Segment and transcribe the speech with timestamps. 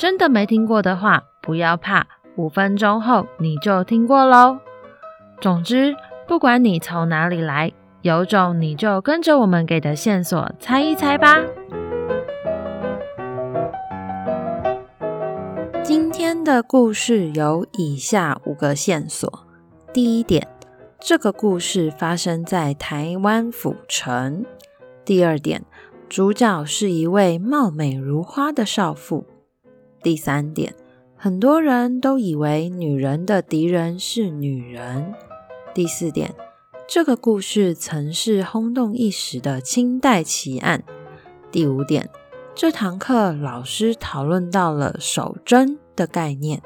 [0.00, 4.58] 真的没听过的话，不要怕，五分钟后你就听过喽。
[5.42, 5.94] 总之，
[6.26, 7.70] 不管你从哪里来，
[8.00, 11.36] 有种你就跟着我们给的线索猜一猜吧。
[15.82, 19.30] 今天的故事有以下五个线索：
[19.92, 20.48] 第一点，
[20.98, 24.44] 这个故事发生在台湾府城；
[25.04, 25.62] 第二点，
[26.08, 29.26] 主角是一位貌美如花的少妇。
[30.02, 30.74] 第三点，
[31.16, 35.14] 很多人都以为女人的敌人是女人。
[35.74, 36.34] 第四点，
[36.88, 40.82] 这个故事曾是轰动一时的清代奇案。
[41.52, 42.08] 第五点，
[42.54, 46.62] 这堂课老师讨论到了手针的概念。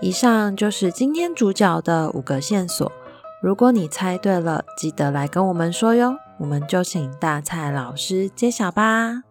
[0.00, 2.90] 以上就是今天主角的五个线索。
[3.40, 6.16] 如果你猜对了，记得来跟我们说哟。
[6.38, 9.27] 我们就请大蔡老师揭晓吧。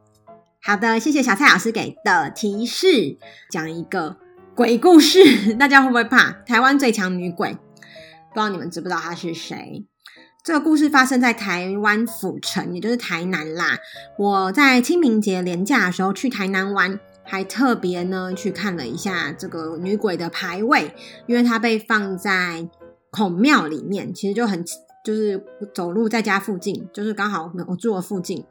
[0.67, 3.17] 好的，谢谢小蔡老师给的提示。
[3.49, 4.17] 讲一个
[4.53, 6.33] 鬼故事， 大家会不会怕？
[6.45, 9.85] 台湾最强女鬼，不知道你们知不知道她是谁？
[10.43, 13.77] 这个故事发生在台湾府城，也就是台南啦。
[14.17, 20.93] 我在清明节连假的时候去台南玩，还特别呢去看了一下这个女鬼的牌位，
[21.27, 22.67] 因为它被放在
[23.09, 24.65] 孔庙里面，其实就很
[25.05, 25.41] 就是
[25.73, 28.43] 走路在家附近，就是刚好我住的附近。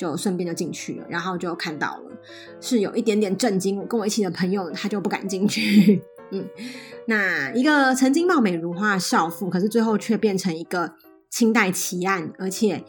[0.00, 2.10] 就顺便就进去了，然后就看到了，
[2.58, 3.78] 是有一点点震惊。
[3.78, 6.00] 我跟我一起的朋友他就不敢进去。
[6.32, 6.48] 嗯，
[7.04, 10.94] 那一个曾经貌美如花的少妇，可是最后却变成一个
[11.28, 12.82] 清代奇案，而且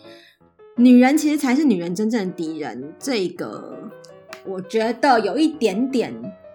[0.77, 2.94] 女人其实才是女人真正的敌人。
[2.97, 3.91] 这个
[4.45, 6.13] 我觉得有一点点，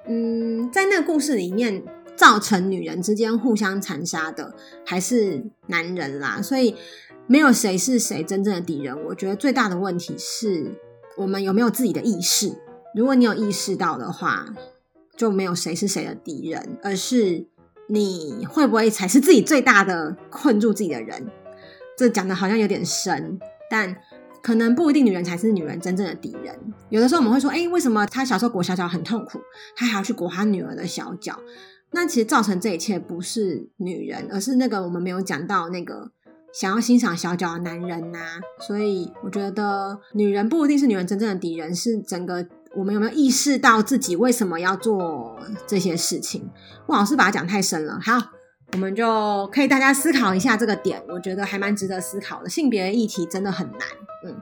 [0.08, 1.82] 嗯，在那个故事里面，
[2.16, 4.54] 造成女人之间互相残杀的
[4.86, 6.74] 还是男人啦，所以。
[7.28, 8.96] 没有谁是谁真正的敌人。
[9.06, 10.80] 我觉得最大的问题是
[11.16, 12.56] 我们有没有自己的意识。
[12.94, 14.46] 如果你有意识到的话，
[15.16, 17.46] 就没有谁是谁的敌人，而是
[17.88, 21.26] 你会不会才是自己最大的困住自己的人？
[21.96, 23.38] 这讲的好像有点深，
[23.68, 23.96] 但
[24.42, 26.54] 可能不一定女人才是女人真正的敌人。
[26.90, 29.40] 有的时候我们会说，哎，为什么他小时候裹小脚很痛苦，
[29.74, 31.40] 他还要去裹他女儿的小脚？
[31.90, 36.12] 那其实造成这一切不是女人，而是那个我们没有讲到那个。
[36.52, 38.18] 想要欣赏小脚的男人呐、
[38.58, 46.48] 所以我觉得女人不一定是女人真正的敌人，是整个我们有没有意识到自己为什么要做这些事情？
[46.86, 47.98] 我老是把它讲太深了。
[48.02, 48.30] 好，
[48.72, 52.48] 我们就可以大家思考一下这个点，我觉得还蛮值得思考的。
[52.48, 53.80] 性别议题真的很难，
[54.24, 54.40] 嗯，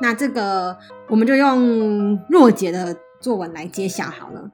[0.00, 0.76] 那这个
[1.08, 4.50] 我们就用若姐的作文来揭晓好了。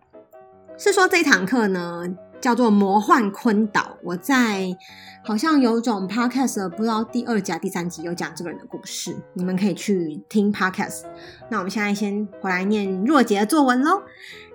[0.78, 2.04] 是说这堂课呢，
[2.42, 4.76] 叫做魔幻昆岛，我在
[5.22, 11.04] 好像有种 podcast 不知道第二集、第三集有讲这个人的故事，你们可以去听 podcast。
[11.48, 14.02] 那我们现在先回来念若杰的作文喽。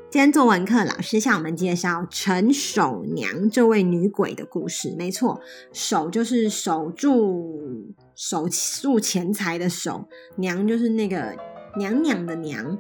[0.10, 4.94] 今天作文课老师向我们介绍陈守娘这位女鬼的故事。
[4.98, 5.40] 没错，
[5.72, 8.50] 守就是守住、守
[8.82, 11.34] 住钱财的守，娘就是那个
[11.78, 12.78] 娘娘的娘。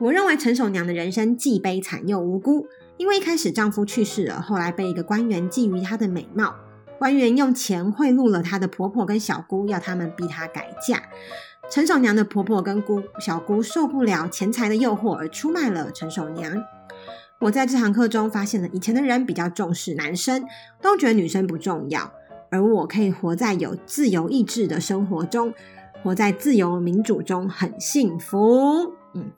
[0.00, 2.66] 我认为陈守娘的人生既悲惨又无辜。
[2.98, 6.54] 因为一开始丈夫去世了，后来被一个官员觊觎她的美貌，
[6.98, 11.04] 官员用钱贿赂了她的婆婆跟小姑，要他们逼她改嫁。
[11.70, 16.52] 陈守娘的婆婆跟姑小姑受不了钱财的诱惑，而出卖了陈守娘。
[17.40, 20.44] 我在这堂课中发现了，以前的人比较重视男生，
[20.82, 22.12] 都觉得女生不重要，
[22.50, 25.54] 而我可以活在有自由意志的生活中，
[26.02, 28.94] 活在自由民主中，很幸福。
[29.14, 29.30] 嗯。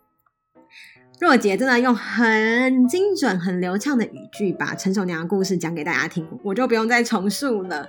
[1.21, 7.87] 若姐真的用很精准、很流畅的语句把陈守娘的故事讲给大家听，我就不用再重述了。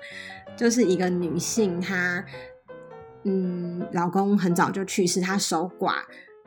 [0.58, 2.26] 就是一个女性，她
[3.24, 5.94] 嗯，老公很早就去世，她守寡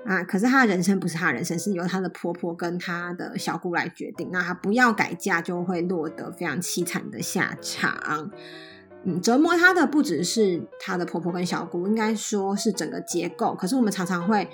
[0.05, 4.29] 啊，可是她的人生不是她的人生，是由她的婆婆跟她的小姑来决定。
[4.31, 8.31] 那她不要改嫁，就会落得非常凄惨的下场。
[9.05, 13.55] 嗯，折磨她的不只是她的婆婆跟小姑，应该说是整个结构。
[13.55, 14.50] 可是我们常常会。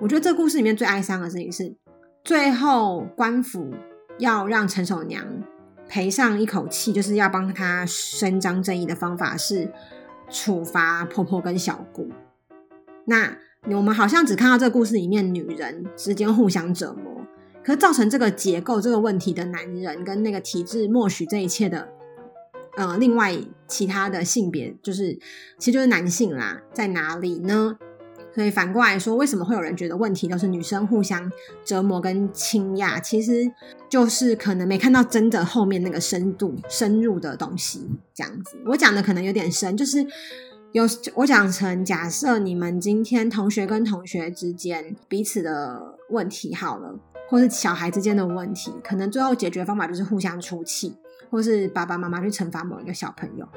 [0.00, 1.76] 我觉得这故事里面最哀伤的事情是，
[2.24, 3.70] 最后官府
[4.18, 5.26] 要让陈守娘
[5.86, 9.70] 赔上一口气，就是要帮她伸张正义的方法是
[10.30, 12.08] 处罚婆婆跟小姑。
[13.04, 17.26] 那我们好像只看到这个故事里面女人之间互相折磨，
[17.62, 21.88] 可是造成这个结构这个问题的男人跟那个体制默许这一切的，
[22.76, 23.36] 呃，另外
[23.68, 25.18] 其他的性别就是
[25.58, 27.76] 其实就是男性啦，在哪里呢？
[28.34, 31.30] 所以反过来说，为什么会有人觉得问题都是女生互相
[31.64, 33.00] 折磨跟倾轧？
[33.00, 33.50] 其实
[33.88, 37.84] 就是可能没看到真的后面那个深度深入的东西，
[38.14, 38.56] 这样子。
[38.66, 40.06] 我讲的可能有点深，就是
[40.72, 40.84] 有
[41.14, 46.94] 我讲成假设你们今天同学跟同学之间彼此的问题好了，
[47.28, 50.94] 或是小孩之间的问题，可能最后解决方法就是互相出气，
[51.30, 53.48] 或是爸爸妈妈去惩罚某一个小朋友。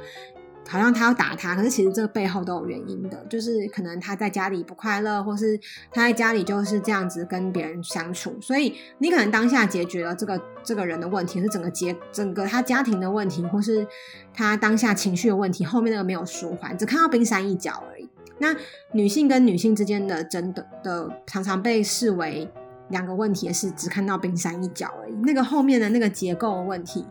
[0.65, 5.59] 好像他要打他，可是其实这个背后都有原因的，就是可能他在家里不快乐，或是
[5.91, 13.85] 他在家里就是这样子跟别人相处，所以你可能当下解决了这个这个人的问题，是整个结整个他家庭的问题，或是
[14.33, 18.09] 他当下情绪的问题，后面那个没有舒缓，只看到冰山一角而已。
[18.39, 18.55] 那
[18.93, 22.49] 女性跟女性之间的争的的常常被视为
[22.89, 27.05] 两个问题是只看到冰山一角而已，那个后面的那个结构问题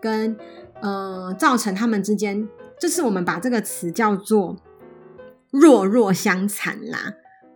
[0.00, 0.36] 跟
[0.82, 2.48] 呃造成他们之间。
[2.78, 4.56] 就是我们把这个词叫做
[5.50, 7.14] “弱弱相残”啦，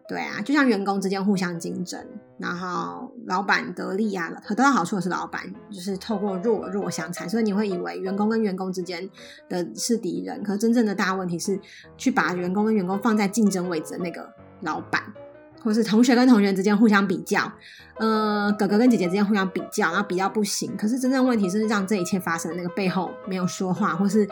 [0.09, 2.05] 对啊，就像员工之间互相竞争，
[2.39, 9.09] 然后老板得利啊，得到好处的是老板，就是透过弱弱相残，所以你会以为员工跟员工之间
[9.49, 11.61] 的是敌人，可真正的大问题是
[11.97, 14.27] 去把员工跟员工放在竞争位置的那个
[14.63, 15.03] 老板，
[15.63, 17.53] 或是同学跟同学之间互相比较，
[17.99, 24.27] 呃，哥哥跟姐姐之间互相比较，然后比较不行，可是真正问题是让这一切发生的那个背后没有说话，或是。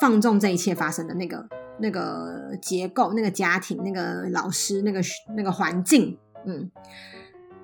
[0.00, 1.48] 放纵这一切发生的那个
[1.78, 5.00] 那个结构、那个家庭、那个老师、那个
[5.36, 6.16] 那个环境，
[6.46, 6.70] 嗯，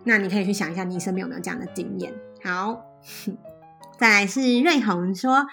[0.04, 2.12] 那你可以去想一下，你身边有没有这样的经验？
[2.42, 2.84] 好，
[3.98, 5.46] 再来是瑞红说，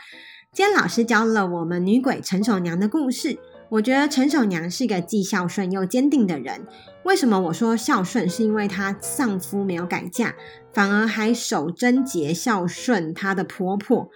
[0.51, 3.39] 今天老师教了我们女鬼陈守娘的故事。
[3.71, 6.67] 我觉得陈守娘是一个既孝顺又坚定的人。
[7.03, 8.27] 为什么我说孝顺？
[8.27, 10.35] 是因为她丧夫没有改嫁，
[10.73, 14.09] 反而还守贞节孝顺她的婆婆。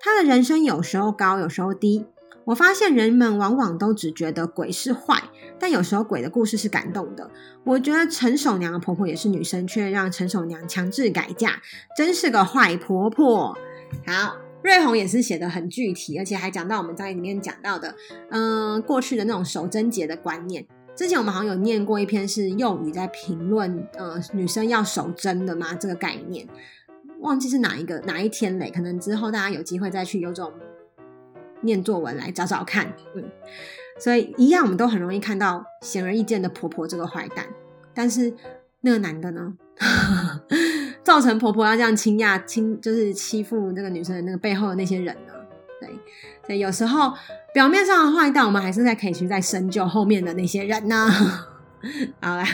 [0.00, 2.06] 她的人生有时候高，有时候低。
[2.46, 5.22] 我发现人们往往都只觉得鬼是坏，
[5.58, 7.30] 但有时候鬼的故事是感动的。
[7.64, 11.60] 我觉得陈守娘的婆婆也是女生，却让陈守娘强制改嫁，
[11.94, 13.56] 真是个坏婆婆。
[14.06, 17.94] 好，瑞红也是写的很具体，而且还讲到我们在里面讲到的，
[18.30, 20.66] 嗯、过去的那种守贞节的观念。
[20.94, 25.74] 之前我们好像有念过一篇是幼语在评论，呃，女生要守贞的吗？
[25.74, 26.46] 这个概念，
[27.20, 28.70] 忘记是哪一个哪一天嘞？
[28.70, 30.52] 可能之后大家有机会再去有种。
[31.64, 33.22] 念作文来找找看，嗯，
[33.96, 37.46] 所以一样，我们都很容易看到显而易见的婆婆这个坏蛋，
[37.94, 38.34] 但是
[38.80, 39.54] 那个男的呢，
[41.02, 45.32] 造成婆婆要这样倾轧、倾就是欺负这个女生的那个背后的那些人呢？
[45.80, 45.88] 对，
[46.46, 47.12] 所以有时候
[47.52, 51.08] 表面上的坏蛋，我们还是在可以去再深究后面的那些人呢。
[52.20, 52.44] 好啦，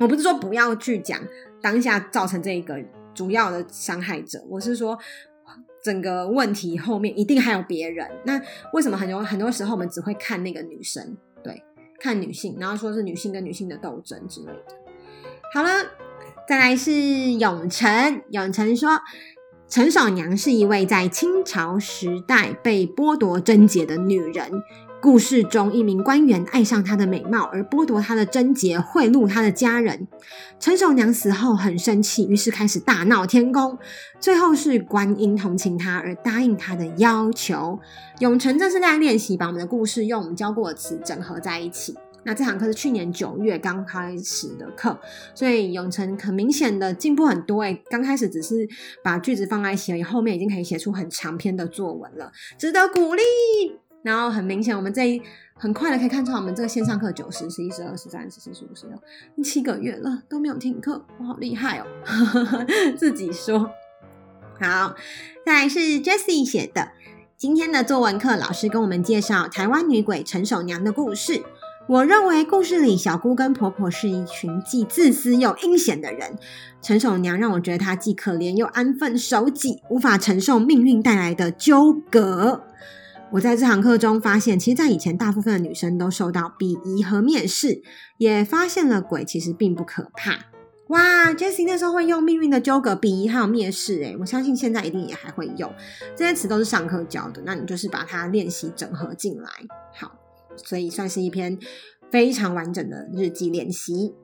[0.00, 1.20] 我不是说不要去讲
[1.60, 2.78] 当下造成这个
[3.14, 4.98] 主要的伤害者，我是说。
[5.80, 8.38] 整个问题后面一定还有别人，那
[8.72, 11.62] 为什么很多很多时候我们只会看那个女生，对，
[12.00, 14.74] 看女性，然后说是女性跟女性的斗争之类的。
[15.54, 15.70] 好了，
[16.48, 19.02] 再来是永成，永成说
[19.68, 24.50] 陈守娘是一位在清朝时代被剥夺贞洁的女人。
[25.02, 30.08] 故事中，一名官员爱上她的美貌而剥夺她的贞洁，贿赂她的家人。
[30.58, 33.78] 陈守娘死后很生气，于是开始大闹天宫。
[34.18, 37.78] 最后是观音同情她而答应她的要求。
[38.20, 41.94] 永成这是在练习把我们的故事用我们教过的词整合在一起。
[42.28, 45.00] 那这堂课是去年九月刚开始的课，
[45.34, 47.82] 所以永成很明显的进步很多诶。
[47.88, 48.68] 刚开始只是
[49.02, 53.22] 把句子放在一起而已，后面已经可以写出很长篇的作文了，值得鼓励。
[54.02, 55.22] 然后很明显，我们这一
[55.54, 61.86] 很快的可以看出，我们这个线上课九十、十一、十二、十三、十四、十五、十六，七个月了都没有停课，我好厉害哦！
[62.94, 63.70] 自己说。
[64.60, 64.94] 好，
[65.46, 66.90] 再来是 Jessie 写的
[67.38, 71.42] 今天的作文课，老师跟我们介绍台湾女鬼陈守娘的故事。
[71.88, 76.36] 我认为故事里小姑跟婆婆是一群既自私又阴险的人。
[76.82, 82.62] 陈守娘让我觉得她既可怜又安分守己，无法承受命运带来的纠葛。
[83.30, 87.80] 我在这堂课中发现，其实，在以前，大部分的女生都受到鄙夷和蔑视，
[88.18, 90.38] 也发现了鬼其实并不可怕。
[90.88, 95.72] 哇，Jessie 那时候会用命运的纠葛、鄙夷还有蔑视，诶，我相信现在一定也还会用
[96.14, 97.40] 这些词，都是上课教的。
[97.46, 99.48] 那你就是把它练习整合进来，
[99.94, 100.17] 好，
[100.64, 101.58] 所以算是一篇
[102.10, 104.14] 非常完整的日记练习。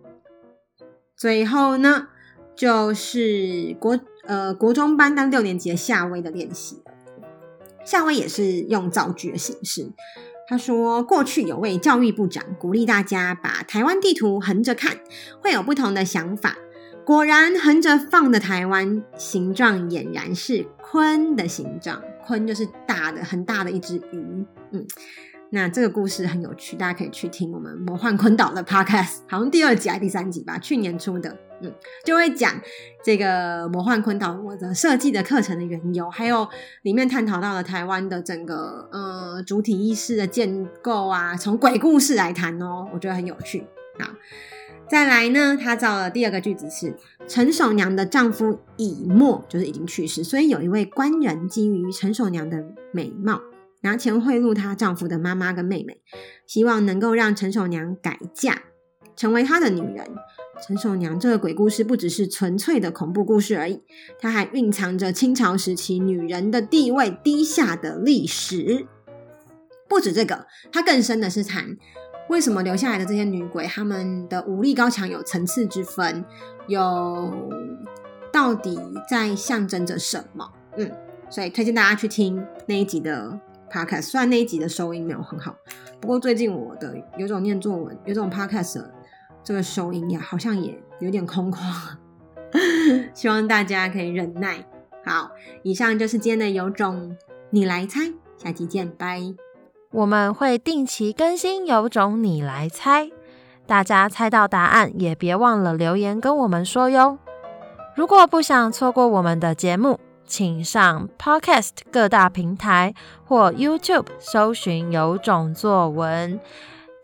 [1.16, 2.08] 最后呢，
[2.54, 6.82] 就是国呃国中班到六年级的夏威的练习。
[7.84, 9.92] 夏威也是用造句的形式。
[10.46, 14.98] 他说：“过去有位教育部长鼓励大家把台湾地图横着看，
[15.40, 16.58] 会有不同的想法。
[17.06, 24.46] 果然，横着放的台湾形状俨然是鲲的形状，鲲就是大的、很大的一只鱼。
[24.72, 24.86] 嗯。
[25.50, 31.72] 那这个故事很有趣，大家可以去听我们魔幻坤岛的 podcast，好像第二集还是第三集吧，去年出的，嗯，
[32.04, 32.52] 就会讲
[33.04, 36.48] 这个魔幻坤岛我的设计的课程的缘由，还有
[36.82, 43.64] 里面探讨到了台湾的整个呃主体意识的建构啊，从鬼故事来谈哦，我觉得很有趣。
[44.00, 44.10] 好，
[44.88, 46.96] 再来呢，他造了第二个句子是
[47.28, 53.40] 陈守娘的丈夫已没，就是已经去世，所以有一位官人基于陈守娘的美貌。
[53.84, 56.00] 拿钱贿赂她丈夫的妈妈跟妹妹，
[56.46, 58.62] 希望能够让陈守娘改嫁，
[59.14, 60.04] 成为他的女人。
[60.66, 63.82] 陈守娘这个鬼故事不只是纯粹的恐怖故事而已，
[64.18, 68.86] 它还蕴藏着清朝时期女人的地位低下的历史。
[69.86, 71.76] 不止这个，它更深的是谈
[72.30, 76.24] 为什么留下来的这些女鬼，她们的武力高强有层次之分，
[76.68, 77.32] 有
[78.32, 80.50] 到底在象征着什么？
[80.78, 80.90] 嗯，
[81.28, 83.38] 所以推荐大家去听那一集的。
[83.74, 85.56] Podcast 虽然那一集的收音没有很好，
[86.00, 88.94] 不过最近我的有种念作文，有种 Podcast 的
[89.42, 91.58] 这个收音呀，好像也有点空旷，
[93.12, 94.64] 希望大家可以忍耐。
[95.04, 95.32] 好，
[95.64, 97.16] 以上就是今天的有种
[97.50, 99.20] 你来猜，下期见，拜。
[99.90, 103.10] 我们会定期更新有种你来猜，
[103.66, 107.18] 大家猜到答案也别忘了留言跟我们说哟。
[107.96, 116.40] 如果不想错过我们的节目，请上 Podcast 各大平台或 YouTube 搜寻“有种作文”，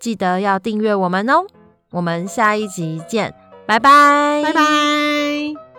[0.00, 1.44] 记得要订阅我们哦。
[1.90, 3.34] 我们下一集见，
[3.66, 5.69] 拜拜，拜拜。